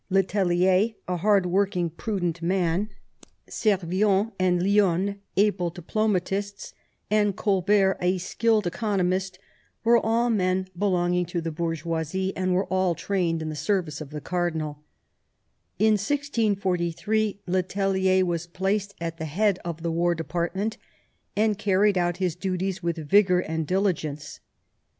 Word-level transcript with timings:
Le 0.09 0.23
Tellier, 0.23 0.95
a 1.07 1.17
hard 1.17 1.45
working, 1.45 1.87
prudent 1.87 2.41
man, 2.41 2.89
Servien 3.47 4.31
and 4.39 4.59
Lionne, 4.59 5.19
able 5.37 5.69
diplomatists, 5.69 6.73
and 7.11 7.35
Colbert, 7.35 7.99
a 8.01 8.17
skilled 8.17 8.65
economist, 8.65 9.37
were 9.83 10.03
all 10.03 10.31
men 10.31 10.67
belonging 10.75 11.23
to 11.23 11.39
the 11.39 11.51
bourgeoisie, 11.51 12.35
and 12.35 12.55
were 12.55 12.65
all 12.65 12.95
trained 12.95 13.43
in 13.43 13.49
the 13.49 13.55
service 13.55 14.01
of 14.01 14.09
the 14.09 14.19
cardinal 14.19 14.81
In 15.77 15.93
1643 15.99 17.41
le 17.45 17.61
Tellier 17.61 18.25
was 18.25 18.47
placed 18.47 18.95
at 18.99 19.19
the 19.19 19.25
head 19.25 19.59
of 19.63 19.83
the 19.83 19.91
war 19.91 20.15
department^ 20.15 20.77
and 21.35 21.59
carried, 21.59 21.95
out 21.95 22.17
his 22.17 22.35
duties 22.35 22.81
with 22.81 23.07
vigour 23.07 23.37
and 23.41 23.67
diligence. 23.67 24.39